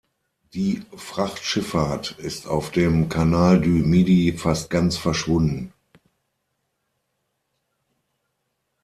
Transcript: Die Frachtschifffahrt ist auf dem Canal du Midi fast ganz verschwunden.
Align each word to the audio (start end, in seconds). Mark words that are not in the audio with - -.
Die 0.55 0.81
Frachtschifffahrt 0.97 2.13
ist 2.17 2.47
auf 2.47 2.71
dem 2.71 3.07
Canal 3.07 3.61
du 3.61 3.69
Midi 3.69 4.33
fast 4.35 4.71
ganz 4.71 4.97
verschwunden. 4.97 5.71